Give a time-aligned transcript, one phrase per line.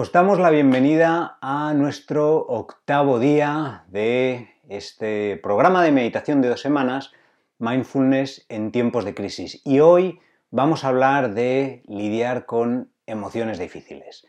[0.00, 6.60] Os damos la bienvenida a nuestro octavo día de este programa de meditación de dos
[6.60, 7.10] semanas,
[7.58, 9.60] Mindfulness en tiempos de crisis.
[9.64, 10.20] Y hoy
[10.52, 14.24] vamos a hablar de lidiar con emociones difíciles.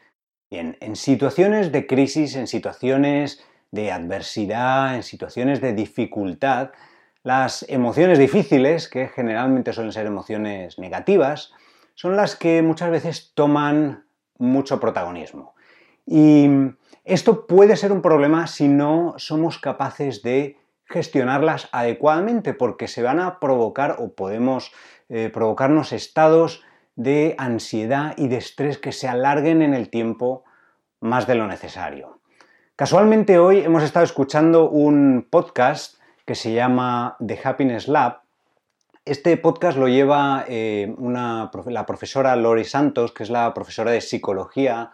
[0.49, 3.39] Bien, en situaciones de crisis, en situaciones
[3.69, 6.71] de adversidad, en situaciones de dificultad,
[7.21, 11.53] las emociones difíciles, que generalmente suelen ser emociones negativas,
[11.93, 14.05] son las que muchas veces toman
[14.39, 15.53] mucho protagonismo.
[16.11, 16.49] Y
[17.03, 23.19] esto puede ser un problema si no somos capaces de gestionarlas adecuadamente, porque se van
[23.19, 24.71] a provocar o podemos
[25.09, 26.63] eh, provocarnos estados
[26.95, 30.45] de ansiedad y de estrés que se alarguen en el tiempo
[30.99, 32.19] más de lo necesario.
[32.75, 38.21] Casualmente hoy hemos estado escuchando un podcast que se llama The Happiness Lab.
[39.05, 44.91] Este podcast lo lleva eh, la profesora Lori Santos, que es la profesora de psicología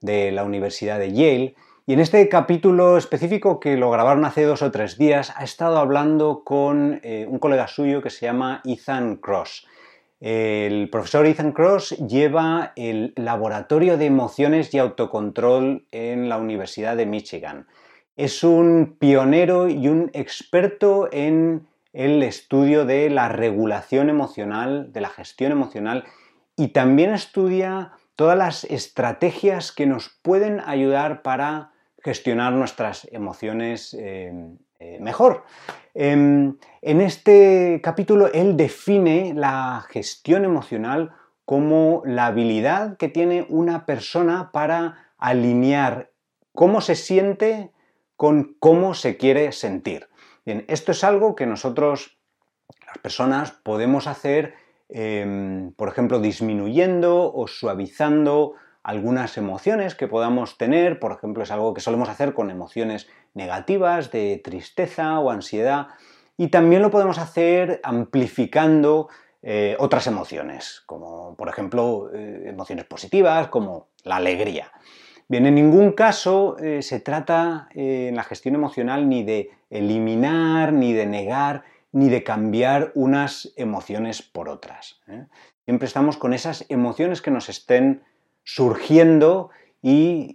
[0.00, 1.54] de la Universidad de Yale.
[1.86, 5.78] Y en este capítulo específico que lo grabaron hace dos o tres días, ha estado
[5.78, 9.66] hablando con eh, un colega suyo que se llama Ethan Cross.
[10.20, 17.06] El profesor Ethan Cross lleva el Laboratorio de Emociones y Autocontrol en la Universidad de
[17.06, 17.66] Michigan.
[18.16, 25.08] Es un pionero y un experto en el estudio de la regulación emocional, de la
[25.08, 26.04] gestión emocional
[26.56, 31.70] y también estudia todas las estrategias que nos pueden ayudar para
[32.02, 34.32] gestionar nuestras emociones eh,
[34.80, 35.44] eh, mejor.
[35.94, 43.86] Em, en este capítulo él define la gestión emocional como la habilidad que tiene una
[43.86, 46.10] persona para alinear
[46.52, 47.70] cómo se siente
[48.16, 50.08] con cómo se quiere sentir.
[50.44, 52.18] Bien, esto es algo que nosotros,
[52.84, 54.54] las personas, podemos hacer
[54.88, 61.74] Em, por ejemplo, disminuyendo o suavizando algunas emociones que podamos tener, por ejemplo, es algo
[61.74, 65.88] que solemos hacer con emociones negativas, de tristeza o ansiedad,
[66.38, 69.08] y también lo podemos hacer amplificando
[69.42, 74.72] eh, otras emociones, como por ejemplo eh, emociones positivas, como la alegría.
[75.28, 80.94] Bien, en ningún caso eh, se trata en la gestión emocional ni de eliminar ni
[80.94, 85.00] de negar ni de cambiar unas emociones por otras.
[85.08, 85.26] ¿eh?
[85.64, 88.02] Siempre estamos con esas emociones que nos estén
[88.44, 89.50] surgiendo
[89.82, 90.34] y,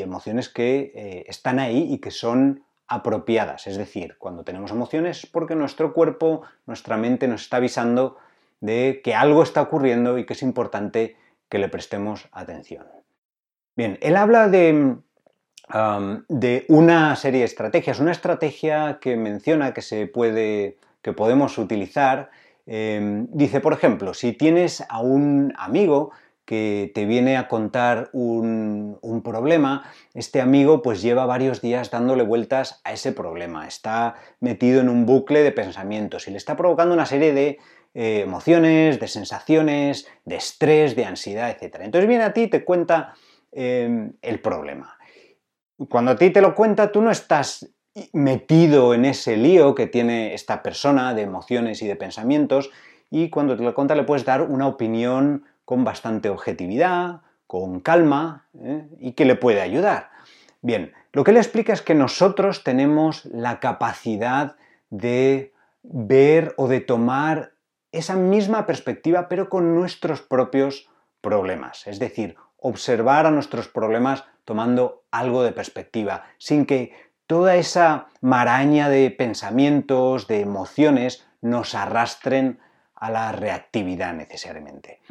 [0.00, 3.66] emociones que eh, están ahí y que son apropiadas.
[3.66, 8.18] Es decir, cuando tenemos emociones es porque nuestro cuerpo, nuestra mente nos está avisando
[8.60, 11.16] de que algo está ocurriendo y que es importante
[11.48, 12.86] que le prestemos atención.
[13.76, 14.96] Bien, él habla de,
[15.68, 18.00] de una serie de estrategias.
[18.00, 22.30] Una estrategia que menciona que se puede, que podemos utilizar,
[22.66, 26.12] em, dice, por ejemplo, si tienes a un amigo
[26.44, 32.82] que te viene a contar un, problema, este amigo pues lleva varios días dándole vueltas
[32.84, 37.06] a ese problema, está metido en un bucle de pensamientos y le está provocando una
[37.06, 37.58] serie de
[37.94, 41.76] eh, emociones, de sensaciones, de estrés, de ansiedad, etc.
[41.80, 43.14] Entonces viene a ti y te cuenta
[43.52, 44.98] em, el problema.
[45.88, 47.68] Cuando a ti te lo cuenta, tú no estás
[48.12, 52.70] metido en ese lío que tiene esta persona de emociones y de pensamientos
[53.10, 58.46] y cuando te lo cuenta le puedes dar una opinión con bastante objetividad, con calma
[58.58, 58.88] ¿eh?
[58.98, 60.10] y que le puede ayudar.
[60.60, 64.56] Bien, lo que le explica es que nosotros tenemos la capacidad
[64.90, 65.52] de
[65.82, 67.52] ver o de tomar
[67.92, 70.88] esa misma perspectiva pero con nuestros propios
[71.20, 76.92] problemas, es decir, observar a nuestros problemas tomando algo de perspectiva, sin que
[77.26, 82.58] toda esa maraña de pensamientos, de emociones, nos arrastren
[82.94, 85.02] a la reactividad necesariamente.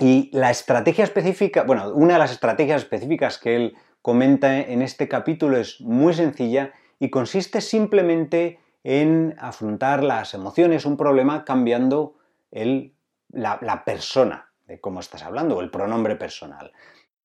[0.00, 5.06] Y la estrategia específica, bueno, una de las estrategias específicas que él comenta en este
[5.06, 12.16] capítulo es muy sencilla y consiste simplemente en afrontar las emociones, un problema cambiando
[12.50, 16.72] la, la persona de cómo estás hablando o el pronombre personal.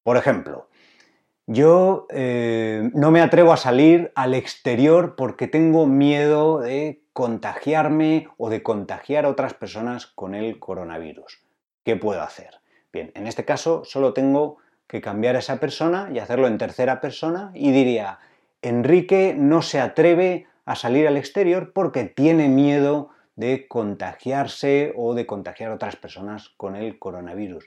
[0.04, 0.70] Por ejemplo,
[1.48, 8.50] yo eh, no me atrevo a salir al exterior porque tengo miedo de contagiarme o
[8.50, 11.42] de contagiar a otras personas con el coronavirus.
[11.84, 12.60] ¿Qué puedo hacer?
[12.94, 14.58] Bien, en este caso solo tengo
[14.88, 18.20] que cambiar a esa persona y hacerlo en tercera persona y diría,
[18.62, 23.10] Enrique no se atreve a salir al exterior porque tiene miedo
[23.40, 27.66] de contagiarse o de contagiar a otras personas con el coronavirus.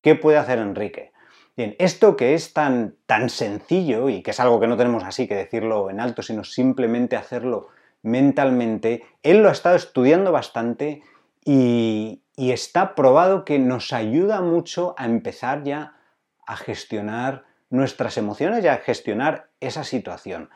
[0.00, 1.12] ¿Qué puede hacer Enrique?
[1.56, 5.28] Bien, esto que es tan, tan sencillo y que es algo que no tenemos así
[5.28, 7.68] que decirlo en alto, sino simplemente hacerlo
[8.02, 11.02] mentalmente, él lo ha estado estudiando bastante
[11.44, 15.96] y, está probado que nos ayuda mucho a empezar ya
[16.46, 20.48] a gestionar nuestras emociones y a gestionar esa situación.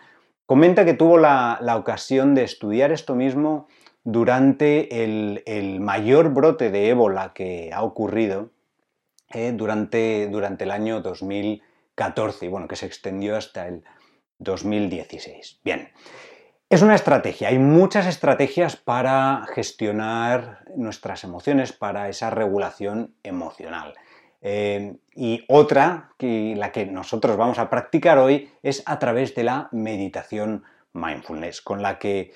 [0.46, 3.68] Comenta que tuvo la, ocasión de estudiar esto mismo
[4.04, 8.50] durante el, mayor brote de ébola que ha ocurrido
[9.32, 13.82] eh, durante, durante el año 2014 y bueno, que se extendió hasta el
[14.38, 15.60] 2016.
[15.64, 15.88] Bien,
[16.68, 23.94] es una estrategia, hay muchas estrategias para gestionar nuestras emociones, para esa regulación emocional.
[24.42, 29.44] Eh, y otra, que, la que nosotros vamos a practicar hoy, es a través de
[29.44, 32.32] la meditación mindfulness, con la que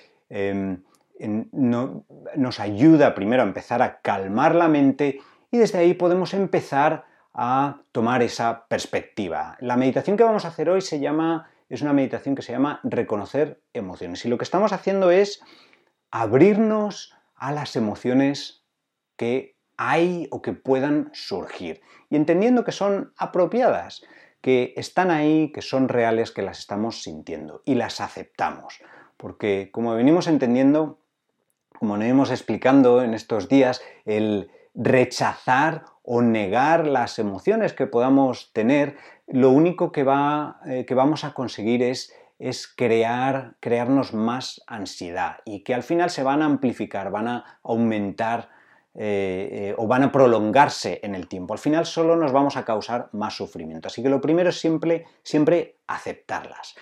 [1.21, 5.21] nos ayuda primero a empezar a calmar la mente
[5.51, 9.57] y desde ahí podemos empezar a tomar esa perspectiva.
[9.61, 12.81] La meditación que vamos a hacer hoy se llama es una meditación que se llama
[12.83, 14.25] reconocer emociones.
[14.25, 15.43] Y lo que estamos haciendo es
[16.11, 18.65] abrirnos a las emociones
[19.17, 21.83] que hay o que puedan surgir.
[22.11, 24.03] Y entendiendo que son apropiadas,
[24.41, 28.81] que están ahí, que son reales, que las estamos sintiendo y las aceptamos.
[29.17, 31.01] Porque como venimos entendiendo,
[31.79, 38.97] como venimos explicando en estos días, el rechazar o negar las emociones que podamos tener
[39.27, 45.39] lo único que, va, eh, que vamos a conseguir es, es crear, crearnos más ansiedad
[45.45, 48.49] y que al final se van a amplificar, van a aumentar
[48.95, 51.53] eh, eh, o van a prolongarse en el tiempo.
[51.53, 53.89] Al final solo nos vamos a causar más sufrimiento.
[53.89, 56.75] Así que lo primero es siempre, siempre aceptarlas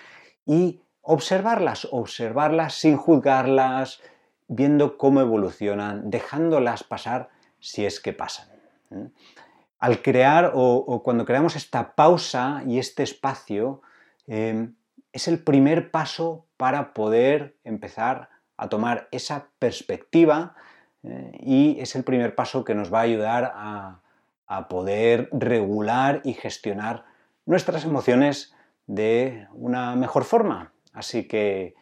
[0.45, 4.01] y observarlas, observarlas sin juzgarlas,
[4.47, 7.29] viendo cómo evolucionan, dejándolas pasar
[7.59, 8.47] si es que pasan
[9.79, 13.81] al crear o, cuando creamos esta pausa y este espacio,
[14.27, 14.75] em,
[15.13, 20.55] es el primer paso para poder empezar a tomar esa perspectiva
[21.03, 24.01] eh, y es el primer paso que nos va a ayudar a,
[24.69, 27.03] poder regular y gestionar
[27.45, 28.55] nuestras emociones
[28.85, 30.71] de una mejor forma.
[30.93, 31.75] Así que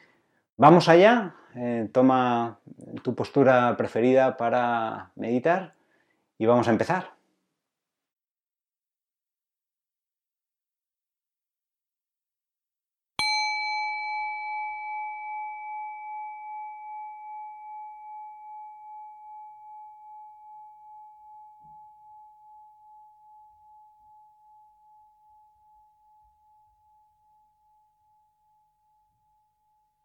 [0.58, 2.60] vamos allá, eh, toma
[3.04, 5.74] tu postura preferida para meditar
[6.38, 7.15] y vamos a empezar.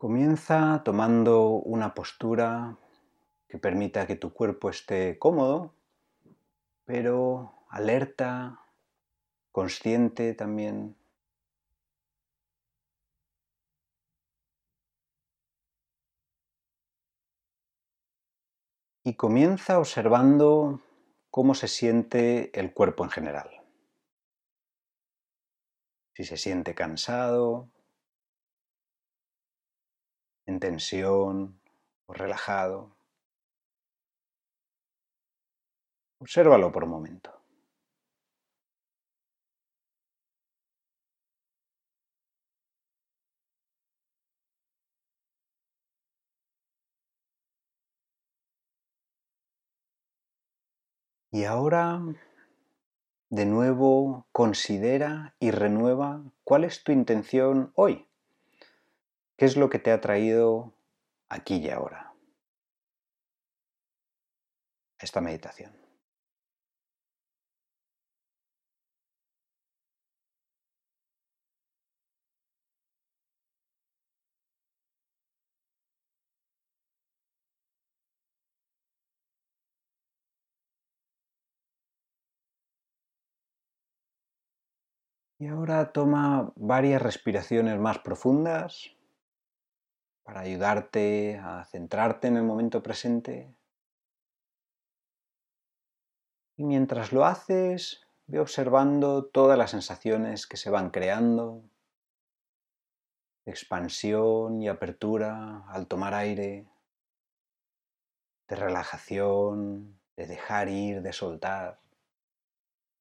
[0.00, 2.78] Comienza tomando una postura
[3.46, 5.74] que permita que tu cuerpo esté cómodo,
[6.86, 8.64] pero alerta,
[9.52, 10.96] consciente también.
[19.04, 20.80] Y comienza observando
[21.30, 23.50] cómo se siente el cuerpo en general.
[26.14, 27.68] Si se siente cansado,
[30.46, 31.60] en tensión
[32.06, 32.96] o relajado.
[36.18, 37.40] Obsérvalo por un momento.
[51.32, 52.02] Y ahora,
[53.30, 58.09] de nuevo, considera y renueva cuál es tu intención hoy.
[59.40, 60.74] ¿Qué es lo que te ha traído
[61.30, 62.12] aquí y ahora?
[64.98, 65.72] Esta meditación.
[85.38, 88.99] Y ahora toma varias respiraciones más profundas
[90.30, 93.52] para ayudarte a centrarte en el momento presente.
[96.56, 101.64] Y mientras lo haces, ve observando todas las sensaciones que se van creando,
[103.44, 106.68] expansión y apertura al tomar aire,
[108.46, 111.80] de relajación, de dejar ir, de soltar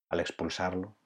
[0.09, 0.98] al expulsarlo.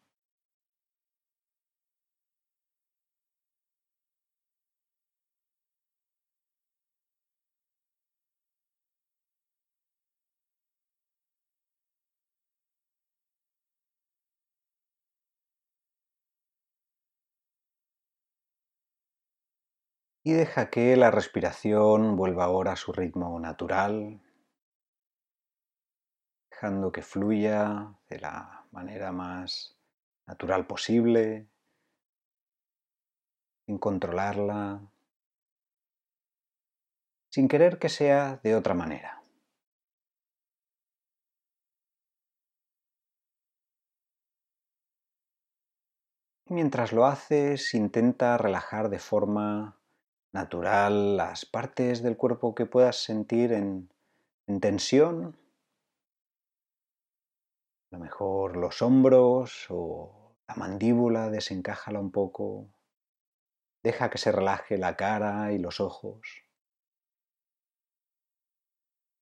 [20.26, 24.22] Y deja que la respiración vuelva ahora a su ritmo natural,
[26.50, 29.78] dejando que fluya de la manera más
[30.26, 31.50] natural posible,
[33.68, 34.82] en controlarla,
[37.30, 39.22] sin querer que sea de otra manera.
[46.46, 49.83] Mientras lo haces, intenta relajar de forma
[50.34, 53.90] natural las partes del cuerpo que puedas sentir en,
[54.60, 55.38] tensión.
[57.92, 62.68] A lo mejor los hombros o la mandíbula, desencájala un poco.
[63.84, 66.44] Deja que se relaje la cara y los ojos.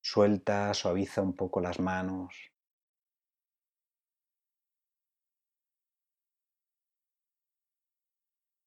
[0.00, 2.51] Suelta, suaviza un poco las manos.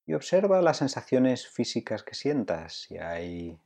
[0.06, 3.60] Y observa las sensaciones físicas que sientas, si hay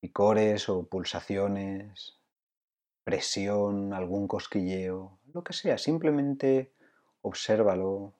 [0.00, 2.18] picores o pulsaciones,
[3.04, 6.72] presión, algún cosquilleo, lo que sea, simplemente
[7.22, 8.14] obsérvalo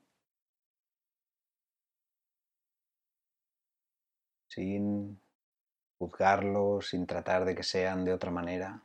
[4.49, 5.21] sin
[5.99, 8.83] juzgarlo, sin tratar de que sean de otra manera.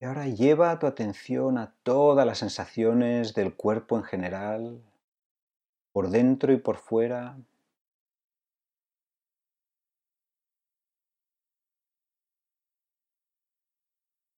[0.00, 4.80] Y ahora lleva tu atención a todas las sensaciones del cuerpo en general,
[5.92, 7.36] por dentro y por fuera.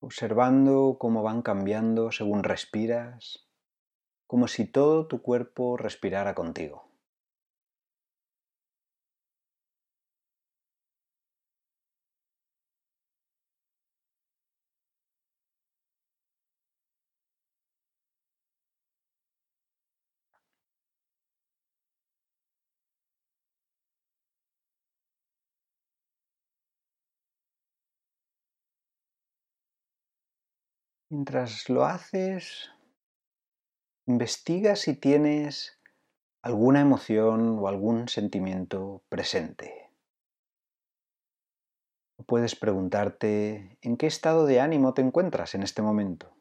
[0.00, 3.46] Observando cómo van cambiando según respiras,
[4.26, 6.89] como si todo tu cuerpo respirara contigo.
[31.12, 32.70] Mientras lo haces,
[34.06, 35.76] investiga si tienes
[36.40, 39.90] alguna emoción o algún sentimiento presente.
[42.26, 46.32] Puedes preguntarte en qué estado de ánimo te encuentras en este momento.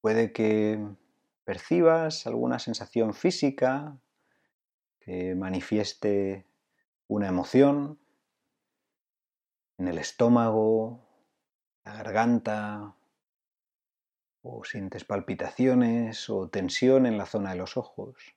[0.00, 0.82] Puede que
[1.44, 4.00] percibas alguna sensación física
[5.10, 6.46] que manifieste
[7.08, 7.98] una emoción
[9.76, 11.04] en el estómago,
[11.84, 12.94] la garganta,
[14.42, 18.36] o sientes palpitaciones o tensión en la zona de los ojos.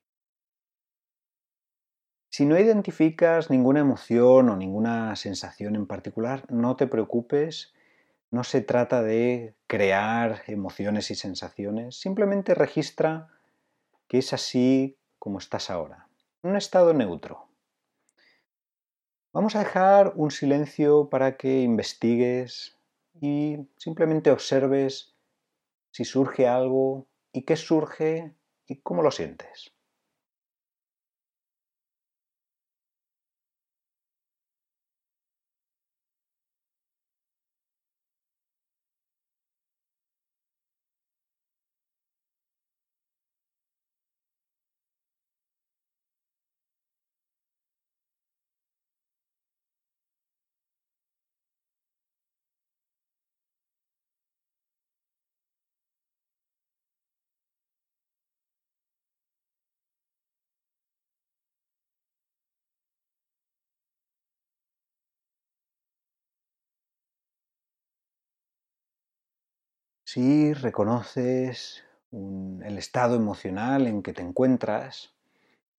[2.32, 7.75] Si no identificas ninguna emoción o ninguna sensación en particular, no te preocupes,
[8.32, 13.30] no se trata de crear emociones y sensaciones, simplemente registra
[14.08, 16.10] que es así como estás ahora
[16.43, 17.47] un estado neutro.
[19.31, 22.77] Vamos a dejar un silencio para que investigues
[23.19, 25.15] y simplemente observes
[25.91, 28.35] si surge algo y qué surge
[28.67, 29.73] y cómo lo sientes.
[70.13, 75.15] Si reconoces el estado emocional en que te encuentras,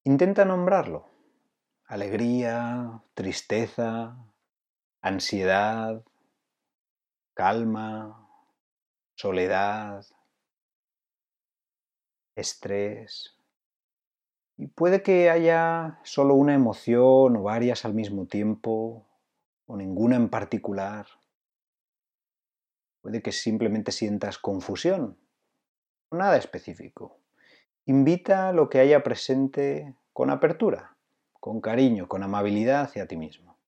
[0.02, 1.06] intenta nombrarlo.
[1.86, 4.16] Alegría, tristeza,
[5.02, 6.02] ansiedad,
[7.34, 8.28] calma,
[9.14, 10.04] soledad,
[12.34, 13.38] estrés.
[14.56, 19.06] Y puede que haya solo una emoción o varias al mismo tiempo,
[19.66, 21.06] o ninguna en particular.
[23.04, 25.18] Puede que simplemente sientas confusión,
[26.10, 27.18] nada específico.
[27.84, 30.96] Invita lo que haya presente con apertura,
[31.34, 33.58] con cariño, con amabilidad hacia ti mismo.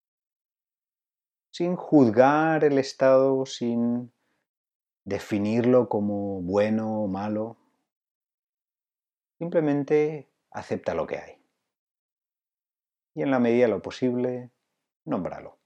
[1.51, 4.11] Sin juzgar el estado, sin
[5.05, 7.59] definirlo como bueno o malo.
[9.37, 11.37] Simplemente acepta lo que hay.
[13.15, 14.51] Y en la medida de lo posible,
[15.05, 15.59] nómbralo.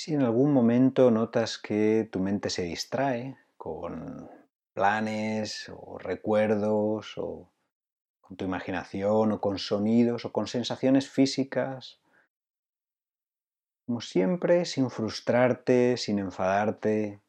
[0.00, 4.30] Si en algún momento notas que tu mente se distrae con
[4.72, 7.50] planes o recuerdos o
[8.20, 11.98] con tu imaginación o con sonidos o con sensaciones físicas,
[13.86, 17.20] como siempre, sin frustrarte, sin enfadarte,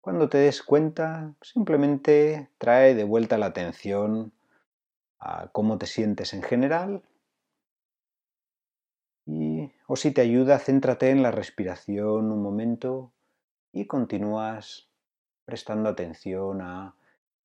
[0.00, 4.32] cuando te des cuenta, simplemente trae de vuelta la atención
[5.18, 7.02] a cómo te sientes en general
[9.90, 13.14] o si te ayuda, céntrate en la respiración un momento
[13.72, 14.90] y continúas
[15.46, 16.94] prestando atención a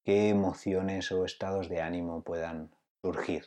[0.03, 3.45] qué emociones o estados de ánimo puedan surgir.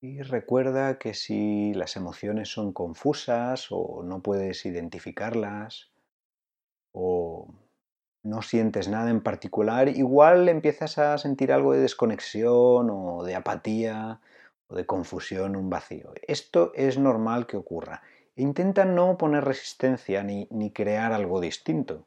[0.00, 5.90] Y recuerda que si las emociones son confusas o no puedes identificarlas
[6.92, 7.48] o
[8.22, 14.20] no sientes nada en particular, igual empiezas a sentir algo de desconexión o de apatía
[14.68, 16.12] o de confusión, un vacío.
[16.26, 18.02] Esto es normal que ocurra.
[18.34, 22.06] Intenta no poner resistencia ni, ni crear algo distinto.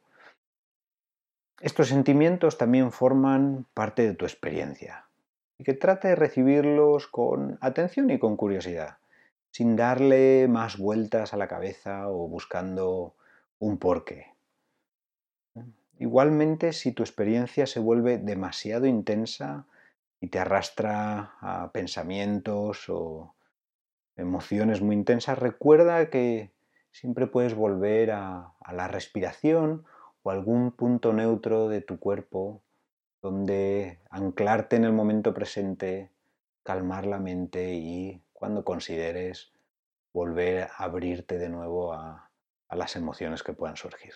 [1.60, 5.09] Estos sentimientos también forman parte de tu experiencia
[5.60, 8.98] y que trate de recibirlos con atención y con curiosidad,
[9.52, 13.14] sin darle más vueltas a la cabeza o buscando
[13.60, 14.34] un porqué.
[16.00, 19.66] Igualmente, si tu experiencia se vuelve demasiado intensa
[20.22, 23.36] y te arrastra a pensamientos o
[24.16, 26.52] emociones muy intensas, recuerda que
[26.92, 29.84] siempre puedes volver a, a la respiración
[30.24, 32.62] o algún punto neutro de tu cuerpo
[33.22, 36.12] donde anclarte en el momento presente,
[36.64, 39.52] calmar la mente y cuando consideres
[40.14, 42.32] volver a abrirte de nuevo a,
[42.68, 44.14] a las emociones que puedan surgir.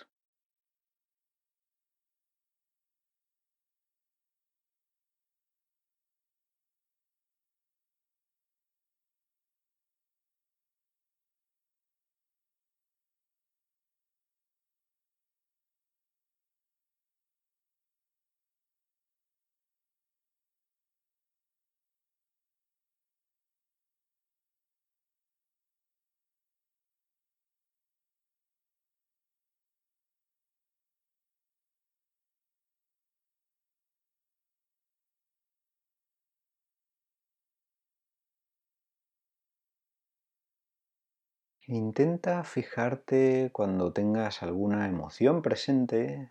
[41.68, 46.30] Intenta fijarte cuando tengas alguna emoción presente,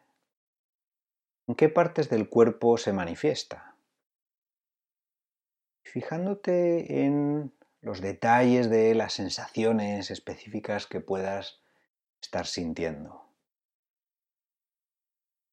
[1.46, 3.74] en qué partes del cuerpo se manifiesta.
[5.84, 11.62] Fijándote en los detalles de las sensaciones específicas que puedas
[12.20, 13.24] estar sintiendo.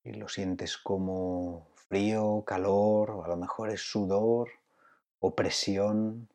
[0.04, 4.50] Y lo sientes como frío, calor, o a lo mejor es sudor,
[5.20, 6.28] o presión,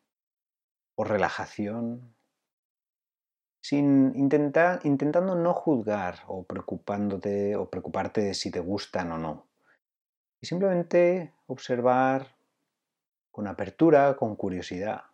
[0.95, 2.14] o relajación
[3.67, 9.47] sin intentar, intentando no juzgar o preocupándote o preocuparte de si te gustan o no.
[10.39, 12.37] Y simplemente observar
[13.31, 15.05] con apertura, con curiosidad.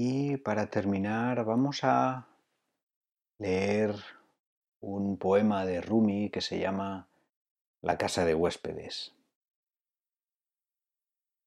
[0.00, 2.28] Y para terminar vamos a
[3.38, 3.96] leer
[4.78, 7.08] un poema de Rumi que se llama
[7.82, 9.16] La casa de huéspedes.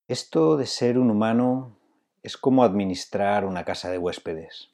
[0.10, 1.78] Esto de ser un humano
[2.24, 4.74] es como administrar una casa de huéspedes.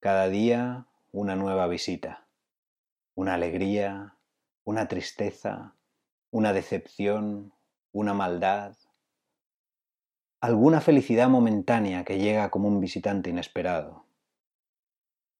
[0.00, 2.26] Cada día una nueva visita,
[3.14, 4.18] una alegría,
[4.62, 5.74] una tristeza,
[6.30, 7.54] una decepción,
[7.92, 8.76] una maldad,
[10.44, 14.04] alguna felicidad momentánea que llega como un visitante inesperado.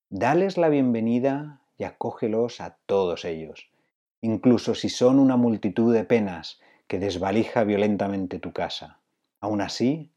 [0.08, 3.70] Dales la bienvenida y acógelos a todos ellos,
[4.22, 8.98] incluso si son una multitud de penas que desvalija violentamente tu casa.
[9.40, 10.10] Aún así,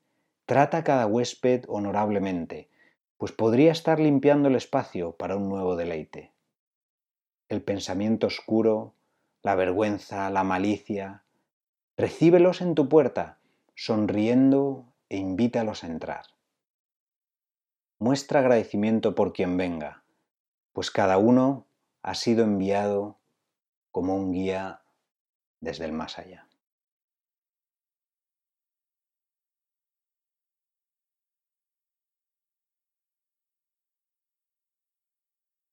[0.46, 2.70] trata a cada huésped honorablemente,
[3.18, 6.32] pues podría estar limpiando el espacio para un nuevo deleite.
[7.50, 8.94] El pensamiento oscuro,
[9.44, 11.24] la vergüenza, la malicia,
[11.98, 13.37] recíbelos en tu puerta,
[13.78, 16.26] sonriendo e invítalos a entrar.
[18.00, 20.04] Muestra agradecimiento por quien venga,
[20.74, 21.68] pues cada uno
[22.02, 23.20] ha sido enviado
[23.92, 24.82] como un guía
[25.62, 26.48] desde el más allá.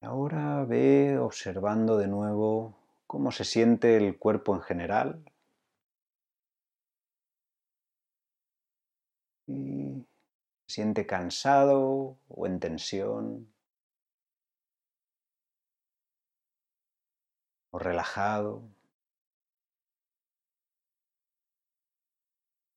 [0.02, 5.24] Ahora ve observando de nuevo cómo se siente el cuerpo en general.
[9.46, 10.07] Y
[10.66, 13.52] se siente cansado o en tensión.
[17.70, 18.62] O relajado.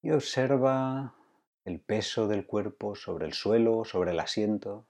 [0.02, 1.16] Y observa
[1.66, 4.88] el peso del cuerpo sobre el suelo, sobre el asiento.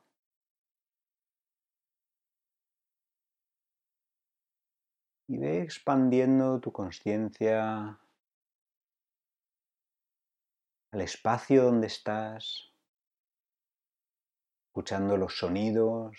[5.27, 7.99] y ve expandiendo tu conciencia
[10.91, 12.73] al espacio donde estás,
[14.67, 16.17] escuchando los sonidos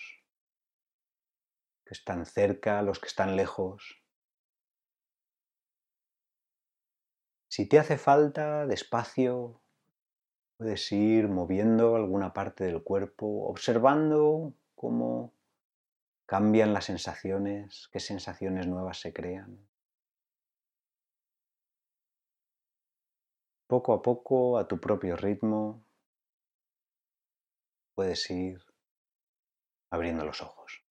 [1.84, 4.02] que están cerca, los que están lejos.
[7.48, 9.60] Si te hace falta despacio,
[10.58, 15.32] puedes ir moviendo alguna parte del cuerpo, observando cómo
[16.26, 19.67] cambian las sensaciones, qué sensaciones nuevas se crean.
[23.68, 25.84] Poco a poco, a tu propio ritmo,
[27.94, 28.58] puedes ir
[29.90, 30.87] abriendo los ojos.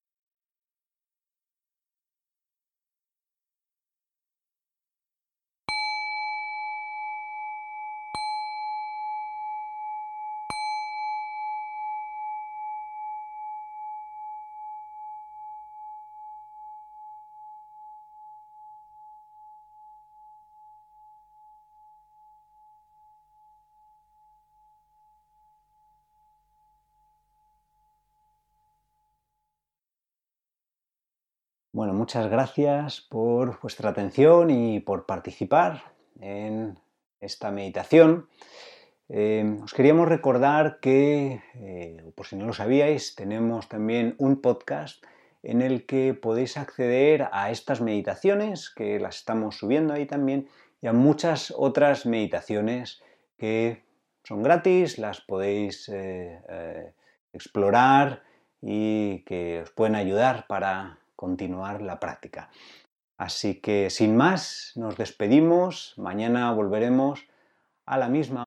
[31.77, 35.83] Bueno, muchas gracias por vuestra atención y por participar
[36.19, 36.79] en
[37.21, 38.27] esta meditación.
[39.09, 45.03] Eh, os queríamos recordar que, eh, por si no lo sabíais, tenemos también un podcast
[45.43, 50.49] en el que podéis acceder a estas meditaciones, que las estamos subiendo ahí también,
[50.81, 53.03] y a muchas otras meditaciones
[53.37, 53.83] que
[54.23, 56.91] son gratis, las podéis eh,
[57.33, 58.23] explorar
[58.63, 62.49] y que os pueden ayudar para continuar la práctica.
[63.17, 65.93] Así que sin más, nos despedimos.
[65.97, 67.25] Mañana volveremos
[67.85, 68.46] a la misma